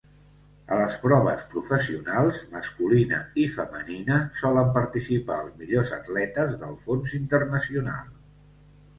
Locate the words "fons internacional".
6.87-8.09